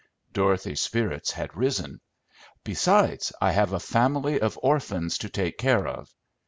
Dorothy's 0.33 0.81
spirits 0.81 1.29
had 1.33 1.55
risen. 1.55 2.01
"Besides, 2.63 3.33
I 3.39 3.51
have 3.51 3.71
a 3.71 3.79
family 3.79 4.39
of 4.41 4.57
orphans 4.63 5.19
to 5.19 5.29
take 5.29 5.59
care 5.59 5.85
of. 5.87 6.11